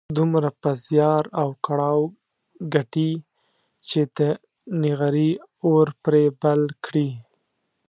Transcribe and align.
دومره 0.17 0.49
په 0.61 0.69
زيار 0.85 1.23
او 1.41 1.49
کړاو 1.65 2.01
ګټي 2.73 3.11
چې 3.87 3.99
د 4.17 4.19
نغري 4.81 5.31
اور 5.69 5.87
پرې 6.03 6.23
بل 6.41 6.61
کړي. 6.85 7.09